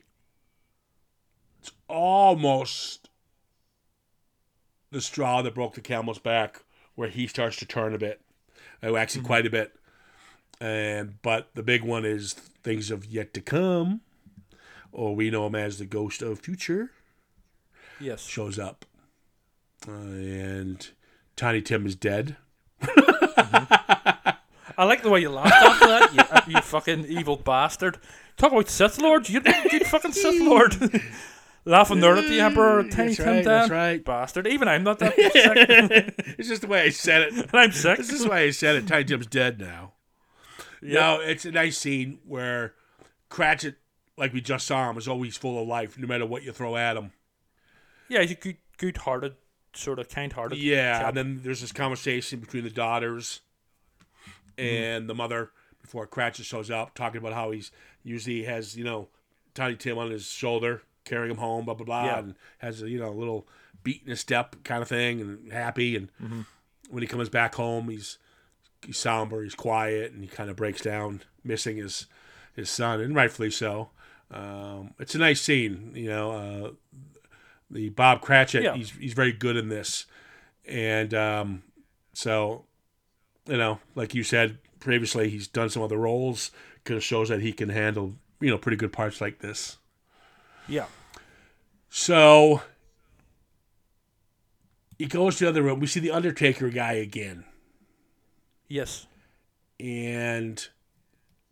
[1.61, 3.09] it's almost
[4.91, 6.63] the straw that broke the camel's back
[6.95, 8.21] where he starts to turn a bit.
[8.83, 9.73] Oh actually quite a bit.
[10.61, 14.01] And but the big one is things of yet to come
[14.91, 16.91] or we know him as the ghost of future
[17.99, 18.25] Yes.
[18.25, 18.85] shows up.
[19.87, 20.89] Uh, and
[21.35, 22.37] tiny tim is dead
[24.77, 26.13] I like the way you laughed after that,
[26.47, 27.97] you, you fucking evil bastard.
[28.35, 30.75] Talk about Sith Lord, you, fucking Sith Lord.
[31.63, 34.03] Laughing there at the Emperor, Tiny That's Tim right, that's right.
[34.05, 34.47] Bastard.
[34.47, 36.35] Even I'm not that sick.
[36.37, 37.97] it's just the way i said it and I'm sick.
[37.97, 39.93] this is the way i said it tiny tim's dead now
[40.81, 42.73] No, it's a nice scene where
[43.29, 43.75] Cratchit,
[44.17, 46.75] like we just saw him, is always full of life, no matter what you throw
[46.75, 47.11] at him.
[48.09, 49.35] Yeah, he's a good, good-hearted,
[49.77, 50.57] sort of kind-hearted.
[50.57, 53.41] Yeah, and then there's this conversation between the daughters
[54.57, 54.63] Mm-hmm.
[54.65, 57.71] and the mother before Cratchit shows up, talking about how he's
[58.03, 59.09] usually has you know
[59.53, 62.19] Tiny Tim on his shoulder, carrying him home, blah blah blah, Yeah.
[62.19, 63.47] and has a you know a little
[63.83, 65.95] beat in his step kind of thing, and happy.
[65.97, 66.41] And Mm-hmm.
[66.89, 68.17] when he comes back home, he's
[68.85, 72.05] he's somber, he's quiet, and he kind of breaks down, missing his
[72.53, 73.89] his son, and rightfully so.
[74.31, 76.31] Um, it's a nice scene, you know.
[76.31, 76.71] Uh,
[77.75, 78.73] the Bob Cratchit, Yeah.
[78.75, 80.05] he's he's very good in this,
[80.67, 81.63] and um,
[82.13, 82.65] so
[83.47, 86.49] you know, like you said previously, he's done some other roles.
[86.83, 89.77] Kind of shows that he can handle you know pretty good parts like this.
[90.67, 90.85] yeah.
[91.89, 92.61] So
[94.97, 95.79] he goes to the other room.
[95.79, 97.45] We see the Undertaker guy again,
[98.67, 99.07] Yes.
[99.79, 100.67] and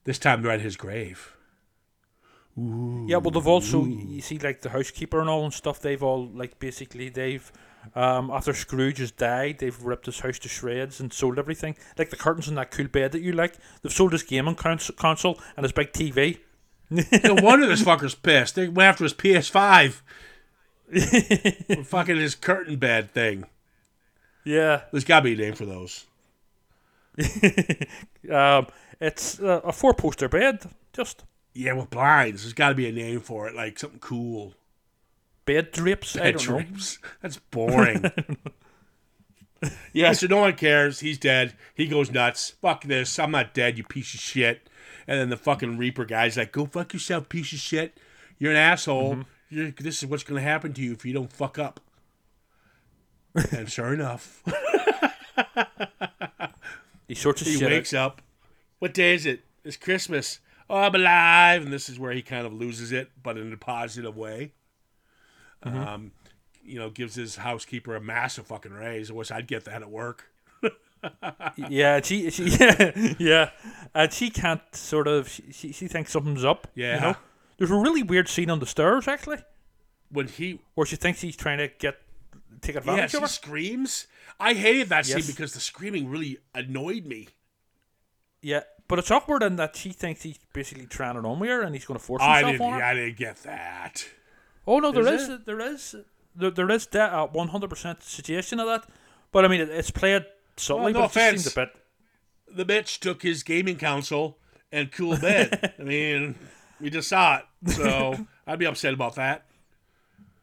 [0.05, 1.35] this time they're at his grave.
[2.55, 5.79] Yeah, well, they've also you see like the housekeeper and all and stuff.
[5.79, 7.51] They've all like basically they've
[7.95, 11.75] um after Scrooge has died, they've ripped his house to shreds and sold everything.
[11.97, 13.55] Like the curtains on that cool bed that you like.
[13.81, 16.39] They've sold his gaming cons- console and his big TV.
[16.89, 18.55] No wonder this fucker's pissed.
[18.55, 20.01] They went after his PS5.
[21.85, 23.45] fucking his curtain bed thing.
[24.43, 24.81] Yeah.
[24.91, 26.05] There's got to be a name for those.
[28.31, 28.67] Um,
[29.01, 30.61] it's uh, a four poster bed.
[30.93, 32.43] Just Yeah, with blinds.
[32.43, 34.53] There's got to be a name for it, like something cool.
[35.45, 36.15] bed drapes.
[36.15, 36.81] I Bed don't know.
[37.21, 38.11] That's boring.
[39.93, 40.99] yeah, so no one cares.
[41.01, 41.53] He's dead.
[41.75, 42.51] He goes nuts.
[42.61, 43.19] Fuck this.
[43.19, 44.67] I'm not dead, you piece of shit.
[45.07, 47.97] And then the fucking Reaper guy's like, go fuck yourself, piece of shit.
[48.39, 49.11] You're an asshole.
[49.15, 49.21] Mm-hmm.
[49.49, 51.79] You're, this is what's going to happen to you if you don't fuck up.
[53.51, 54.43] and sure enough,
[57.07, 57.69] He sorts of he shit.
[57.69, 58.21] wakes up.
[58.79, 59.41] What day is it?
[59.63, 60.39] It's Christmas.
[60.69, 61.63] Oh, I'm alive.
[61.63, 64.53] And this is where he kind of loses it, but in a positive way.
[65.65, 65.77] Mm-hmm.
[65.77, 66.11] Um,
[66.63, 69.11] you know, gives his housekeeper a massive fucking raise.
[69.11, 70.25] I wish I'd get that at work.
[71.57, 73.49] Yeah, she, she, yeah, yeah,
[73.93, 75.27] and she can't sort of.
[75.27, 76.67] She, she, she thinks something's up.
[76.75, 76.95] Yeah.
[76.95, 77.15] You know?
[77.57, 79.39] There's a really weird scene on the stairs actually,
[80.09, 81.97] When he where she thinks he's trying to get
[82.61, 83.27] take advantage yeah, she of her.
[83.27, 84.07] screams.
[84.39, 87.27] I hated that scene because the screaming really annoyed me.
[88.43, 91.61] Yeah, but it's awkward in that she thinks he's basically trying it on with her,
[91.61, 92.73] and he's going to force I himself didn't.
[92.73, 92.85] on her.
[92.85, 94.05] I didn't get that.
[94.67, 95.95] Oh no, there is, is there is
[96.35, 98.85] there, there is that uh, one hundred percent suggestion of that,
[99.31, 100.25] but I mean it, it's played
[100.57, 101.43] subtly, no but it just offense.
[101.43, 101.69] seems a bit.
[102.55, 104.37] The bitch took his gaming console
[104.71, 105.73] and cool bed.
[105.79, 106.35] I mean,
[106.81, 109.45] we just saw it, so I'd be upset about that.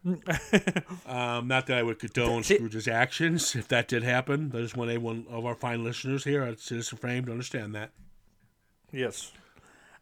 [1.06, 4.50] um, not that I would condone Scrooge's actions if that did happen.
[4.54, 7.90] I just want anyone of our fine listeners here at Citizen Frame to understand that.
[8.92, 9.32] Yes,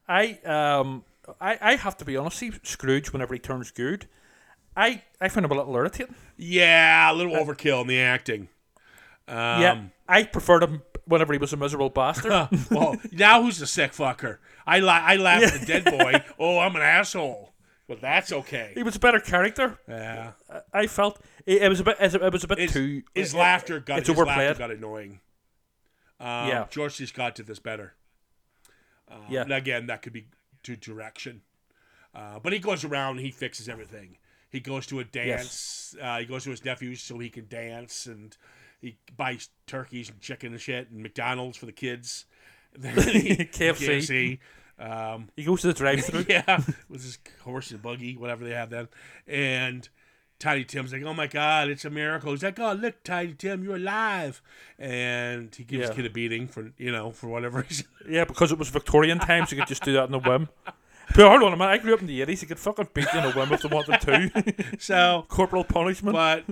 [0.08, 1.04] I um
[1.40, 2.38] I, I have to be honest.
[2.38, 4.06] See Scrooge whenever he turns good,
[4.76, 6.14] I I find him a little irritating.
[6.36, 8.48] Yeah, a little overkill in the acting.
[9.26, 12.48] Um, yeah, I preferred him whenever he was a miserable bastard.
[12.70, 14.38] well, now who's the sick fucker?
[14.66, 16.22] I la- I laugh at the dead boy.
[16.38, 17.52] Oh, I'm an asshole.
[17.88, 18.72] Well, that's okay.
[18.74, 19.78] he was a better character.
[19.88, 20.32] Yeah,
[20.74, 23.36] I felt it, it was a bit it was a bit his, too his it-
[23.38, 24.58] laughter got it's his laughter overplayed.
[24.58, 25.20] got annoying.
[26.20, 26.66] Um, Yeah.
[26.70, 27.06] George C.
[27.06, 27.94] Scott did this better.
[29.30, 30.26] Yeah, And again, that could be
[30.64, 31.42] to direction.
[32.14, 34.18] Uh, but he goes around and he fixes everything.
[34.50, 35.94] He goes to a dance.
[36.00, 38.36] Uh, he goes to his nephews so he can dance, and
[38.80, 42.26] he buys turkeys and chicken and shit, and McDonald's for the kids.
[42.74, 43.98] And then he- KFC.
[43.98, 44.38] KFC.
[44.78, 46.26] Um, he goes to the drive-through.
[46.28, 48.88] yeah, with his horse and buggy, whatever they have then.
[49.26, 49.88] And
[50.38, 53.64] Tiny Tim's like, "Oh my God, it's a miracle." He's like, "Oh look, Tiny Tim,
[53.64, 54.40] you're alive!"
[54.78, 55.86] And he gives Yeah.
[55.88, 57.86] his kid a beating for you know for whatever reason.
[58.08, 60.48] Yeah, because it was Victorian times, you could just do that in a whim.
[61.16, 63.06] But hold on a minute, I grew up in the 80s, you could fucking beat
[63.14, 64.76] you in a whim if they wanted to.
[64.78, 66.12] So, Corporal punishment.
[66.14, 66.44] but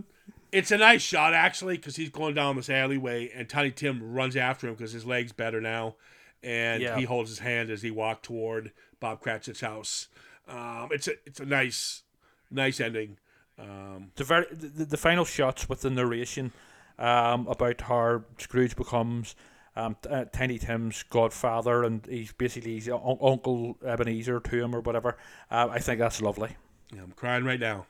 [0.50, 4.34] it's a nice shot actually because he's going down this alleyway and Tiny Tim runs
[4.34, 5.96] after him because his leg's better now,
[6.42, 6.96] and Yeah.
[6.98, 10.08] he holds his hand as he walked toward Bob Cratchit's house.
[10.48, 12.02] Um, it's a it's a nice
[12.50, 13.18] nice ending.
[13.58, 16.52] Um, the, very, the, the final shots with the narration
[16.98, 19.34] um, about how Scrooge becomes
[19.74, 24.74] um, t- uh, Tiny Tim's godfather and he's basically his un- Uncle Ebenezer to him
[24.74, 25.16] or whatever.
[25.50, 26.54] Uh, I think that's lovely.
[26.92, 27.86] I'm crying right now.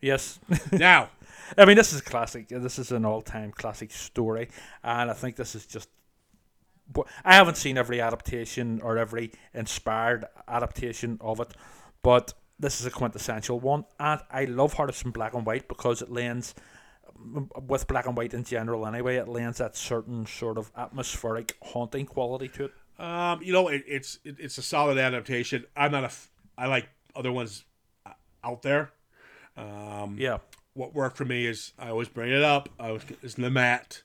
[0.00, 0.38] Yes.
[0.72, 1.10] Now,
[1.58, 2.48] I mean, this is classic.
[2.48, 4.48] This is an all-time classic story,
[4.82, 5.88] and I think this is just.
[6.92, 11.48] But I haven't seen every adaptation or every inspired adaptation of it,
[12.02, 15.66] but this is a quintessential one, and I love how it's in black and white
[15.68, 16.54] because it lends,
[17.66, 22.06] with black and white in general anyway, it lends that certain sort of atmospheric haunting
[22.06, 22.72] quality to it.
[22.98, 25.64] Um, you know, it, it's it, it's a solid adaptation.
[25.76, 26.06] I'm not a.
[26.06, 27.64] F- I like other ones
[28.06, 28.10] uh,
[28.44, 28.92] out there.
[29.56, 30.38] Um, Yeah,
[30.74, 32.68] What worked for me is I always bring it up.
[32.78, 34.02] I was is the mat,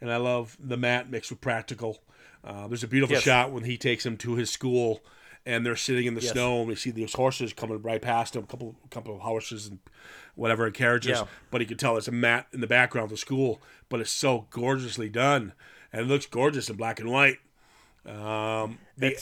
[0.00, 1.98] and I love the mat mixed with practical.
[2.44, 3.22] Uh, there's a beautiful Yes.
[3.24, 5.02] shot when he takes him to his school,
[5.46, 6.32] and they're sitting in the Yes.
[6.32, 9.66] snow, and we see these horses coming right past him, a couple couple of horses
[9.66, 9.78] and
[10.34, 11.18] whatever and carriages.
[11.18, 11.26] Yeah.
[11.50, 14.10] But he can tell it's a mat in the background of the school, but it's
[14.10, 15.52] so gorgeously done,
[15.92, 17.38] and it looks gorgeous in black and white.
[18.06, 19.16] Um, the.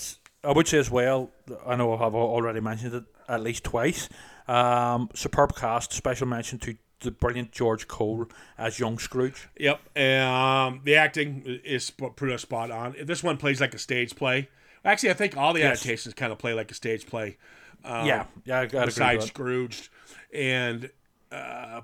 [0.45, 1.31] I would say as well.
[1.67, 4.09] I know I've already mentioned it at least twice.
[4.47, 5.93] Um, superb cast.
[5.93, 9.49] Special mention to the brilliant George Cole as young Scrooge.
[9.59, 12.95] Yep, um, the acting is pretty spot on.
[13.05, 14.49] This one plays like a stage play.
[14.85, 15.81] Actually, I think all the Yes.
[15.81, 17.37] adaptations kind of play like a stage play.
[17.85, 19.29] Um, yeah, yeah, I, I agree with besides that.
[19.29, 19.89] Scrooged,
[20.33, 20.91] and
[21.31, 21.83] uh,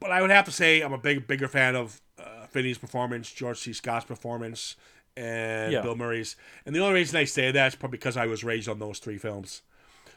[0.00, 3.30] but I would have to say I'm a big bigger fan of uh, Finney's performance,
[3.32, 3.72] George C.
[3.72, 4.76] Scott's performance,
[5.16, 5.80] and Yeah.
[5.82, 6.36] Bill Murray's.
[6.66, 8.98] And the only reason I say that is probably because I was raised on those
[8.98, 9.62] three films.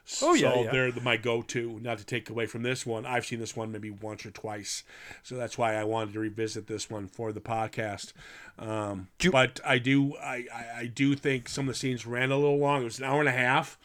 [0.22, 0.72] Oh, yeah, so yeah.
[0.72, 1.80] they're the, my go-to.
[1.82, 4.84] Not to take away from this one, I've seen this one maybe once or twice,
[5.24, 8.14] so that's why I wanted to revisit this one for the podcast.
[8.60, 12.32] Um, you- but I do, I, I, I do think some of the scenes ran
[12.32, 12.82] a little long.
[12.82, 13.78] It was an hour and a half,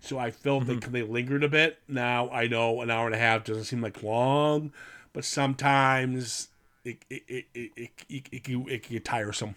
[0.00, 0.92] so I felt Mm-hmm.
[0.92, 1.78] they they lingered a bit.
[1.88, 4.72] Now I know an hour and a half doesn't seem like long,
[5.12, 6.48] but sometimes
[6.84, 9.54] it it it it, it, it, it, it can get tiresome.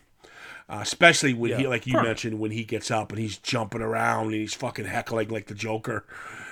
[0.69, 2.03] Uh, especially when he, like you Sure.
[2.03, 5.55] mentioned, when he gets up and he's jumping around and he's fucking heckling like the
[5.55, 6.05] Joker,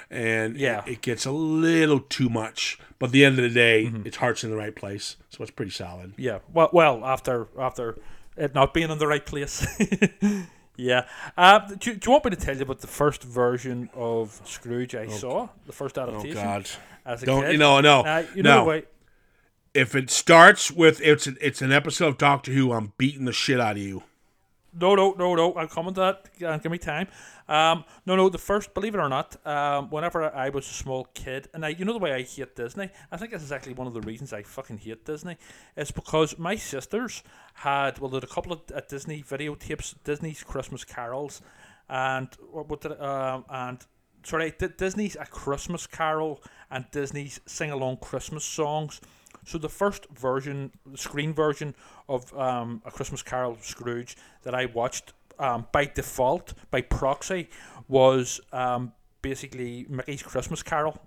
[0.10, 0.84] and Yeah.
[0.88, 2.80] it, it gets a little too much.
[2.98, 4.08] But at the end of the day, Mm-hmm.
[4.08, 6.14] its heart's in the right place, so it's pretty solid.
[6.18, 6.40] Yeah.
[6.52, 8.00] Well, well, after after
[8.36, 9.66] it not being in the right place.
[10.78, 11.06] yeah.
[11.38, 14.42] Uh, do, you- do you want me to tell you about the first version of
[14.46, 15.50] Scrooge I saw?
[15.68, 16.38] The first adaptation.
[16.38, 16.80] Oh adaptation.
[17.06, 17.12] God!
[17.14, 17.52] As a Don't kid?
[17.54, 17.80] you know?
[17.82, 18.64] No, Uh, you know no.
[18.64, 18.84] the way.
[19.78, 23.32] If it starts with it's an, it's an episode of Doctor Who, I'm beating the
[23.32, 24.02] shit out of you.
[24.74, 25.52] No, no, no, no.
[25.68, 26.00] Come on to
[26.40, 26.63] that.
[26.63, 27.08] Give me time.
[27.48, 28.28] Um, no, no.
[28.28, 31.70] The first, believe it or not, um, whenever I was a small kid, and I,
[31.70, 32.90] you know the way I hate Disney.
[33.12, 35.38] I think this is actually one of the reasons I fucking hate Disney.
[35.76, 37.22] It's because my sisters
[37.54, 41.40] had well, had a couple of uh, Disney videotapes, Disney's Christmas carols,
[41.88, 43.86] and what, did um, and
[44.24, 49.02] sorry, Disney's A Christmas Carol and Disney's Sing Along Christmas songs.
[49.46, 51.76] So the first version, the screen version
[52.08, 57.50] of um, A Christmas Carol Scrooge that I watched um, by default, by proxy,
[57.88, 61.00] was um, basically Mickey's Christmas Carol.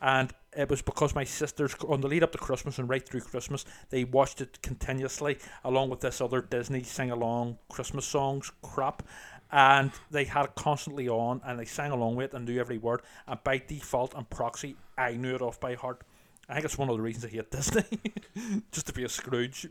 [0.00, 3.20] And it was because my sisters, on the lead up to Christmas and right through
[3.20, 9.02] Christmas, they watched it continuously along with this other Disney sing along Christmas songs crap.
[9.50, 12.78] And they had it constantly on and they sang along with it and knew every
[12.78, 13.02] word.
[13.26, 16.02] And by default and proxy, I knew it off by heart.
[16.48, 17.84] I think it's one of the reasons I hate Disney.
[18.72, 19.66] Just to be a Scrooge.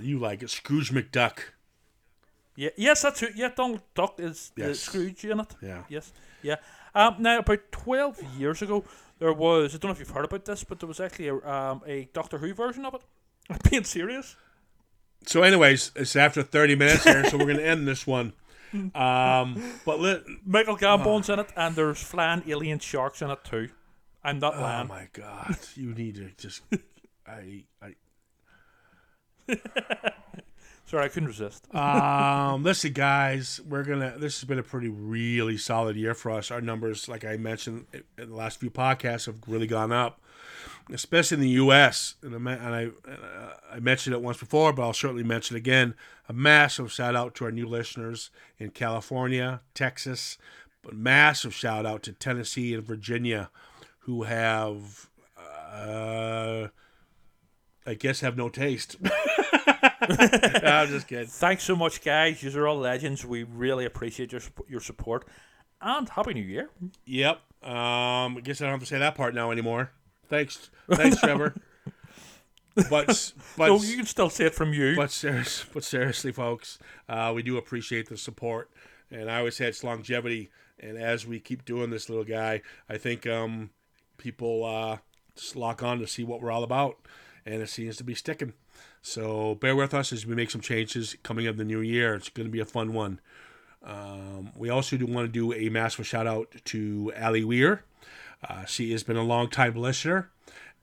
[0.00, 1.38] You like it, Scrooge McDuck?
[2.56, 3.32] yeah, yes, that's it.
[3.36, 5.54] Yeah, Donald Duck is the Scrooge in it.
[5.62, 5.82] Yeah.
[5.88, 6.12] Yes.
[6.42, 6.56] Yeah.
[6.94, 8.84] Um, now, about 12 years ago,
[9.18, 11.36] there was, I don't know if you've heard about this, but there was actually a,
[11.46, 13.02] um, a Doctor Who version of it.
[13.50, 14.36] I'm being serious.
[15.26, 18.32] So, anyways, it's after 30 minutes here, so we're gonna end this one.
[18.94, 23.70] Um, but let, Michael Gambon's in it, and there's flying alien sharks in it too.
[24.26, 26.62] I'm not oh my God, you need to just.
[27.26, 27.94] I, I
[30.86, 31.72] Sorry, I couldn't resist.
[31.74, 34.14] um, listen, guys, we're gonna.
[34.18, 36.50] This has been a pretty, really solid year for us.
[36.50, 40.20] Our numbers, like I mentioned in the last few podcasts, have really gone up,
[40.92, 42.14] especially in the U.S.
[42.22, 45.56] And I, and I, and, uh, I mentioned it once before, but I'll certainly mention
[45.56, 45.94] it again.
[46.28, 50.38] A massive shout out to our new listeners in California, Texas,
[50.82, 53.50] but massive shout out to Tennessee and Virginia,
[54.06, 56.68] who have, uh,
[57.86, 58.96] I guess, have no taste.
[60.00, 61.26] I'm just kidding.
[61.26, 62.42] Thanks so much, guys.
[62.42, 63.24] You are all legends.
[63.24, 65.26] We really appreciate your your support,
[65.80, 66.70] and happy New Year.
[67.06, 67.40] Yep.
[67.62, 69.90] Um, I guess I don't have to say that part now anymore.
[70.28, 71.54] Thanks, thanks, Trevor.
[72.90, 73.06] But
[73.56, 74.94] but So you can still say it from you.
[74.96, 78.70] but serious, but seriously, folks, uh, we do appreciate the support,
[79.10, 80.50] and I always say it's longevity.
[80.78, 83.70] And as we keep doing this, little guy, I think um,
[84.18, 84.98] people uh,
[85.34, 86.96] just lock on to see what we're all about,
[87.44, 88.52] and it seems to be sticking.
[89.02, 92.14] So bear with us as we make some changes coming up the new year.
[92.14, 93.20] It's going to be a fun one.
[93.84, 97.84] Um, we also do want to do a massive shout out to Ali Weir.
[98.48, 100.30] Uh, she has been a long time listener.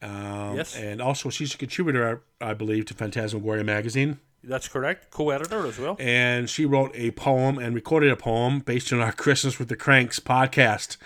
[0.02, 0.76] Um, Yes.
[0.76, 4.20] And also, she's a contributor, I I believe, to Phantasmagoria magazine.
[4.44, 5.10] That's correct.
[5.12, 5.96] Co-editor as well.
[6.00, 9.78] And she wrote a poem and recorded a poem based on our Christmas with the
[9.78, 10.98] Cranks podcast.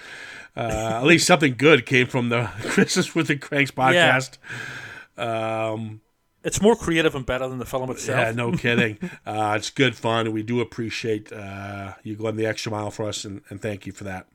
[0.57, 4.37] Uh, at least something good came from the Christmas with the Cranks podcast.
[5.17, 6.01] Um,
[6.43, 8.19] It's more creative and better than the film itself.
[8.19, 8.97] yeah, no kidding.
[9.25, 10.31] Uh, it's good fun.
[10.31, 13.91] We do appreciate uh, you going the extra mile for us, and, and thank you
[13.91, 14.27] for that.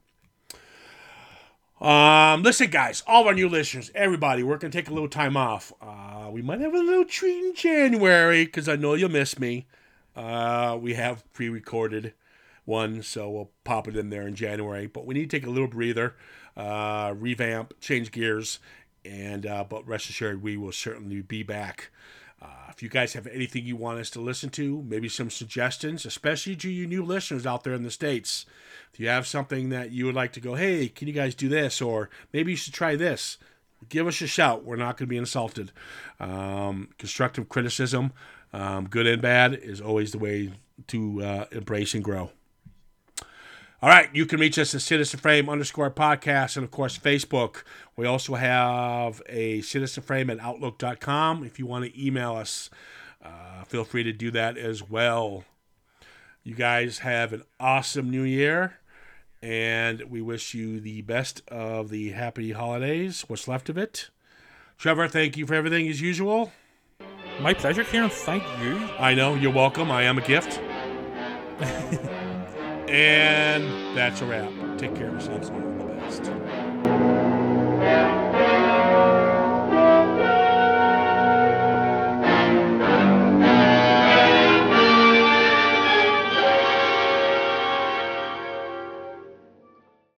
[1.80, 5.72] Um, listen, guys, all our new listeners, everybody, we're gonna take a little time off.
[5.82, 9.66] Uh, we might have a little treat in January because I know you'll miss me.
[10.14, 12.12] Uh, we have pre-recorded
[12.64, 14.86] one, so we'll pop it in there in January.
[14.86, 16.14] But we need to take a little breather,
[16.56, 18.58] uh, revamp, change gears,
[19.04, 21.90] and uh, but rest assured, we will certainly be back.
[22.40, 26.04] Uh, if you guys have anything you want us to listen to, maybe some suggestions,
[26.04, 28.46] especially to you new listeners out there in the States.
[28.92, 31.48] If you have something that you would like to go, hey, can you guys do
[31.48, 31.80] this?
[31.80, 33.38] Or maybe you should try this.
[33.88, 34.64] Give us a shout.
[34.64, 35.70] We're not going to be insulted.
[36.18, 38.12] Um, constructive criticism,
[38.52, 40.52] um, good and bad, is always the way
[40.88, 42.30] to uh, embrace and grow.
[43.82, 47.64] All right, you can reach us at Citizen Frame underscore podcast and, of course, Facebook.
[47.96, 51.42] We also have a Citizen Frame at Outlook.com.
[51.42, 52.70] If you want to email us,
[53.24, 55.42] uh, feel free to do that as well.
[56.44, 58.74] You guys have an awesome new year,
[59.42, 64.10] and we wish you the best of the happy holidays, what's left of it.
[64.78, 66.52] Trevor, thank you for everything as usual.
[67.40, 68.10] My pleasure, Karen.
[68.10, 68.76] Thank you.
[69.00, 69.90] I know, you're welcome.
[69.90, 70.60] I am a gift.
[72.92, 74.50] and that's a wrap.
[74.76, 75.48] Take care of yourselves.
[75.48, 76.41] All the best.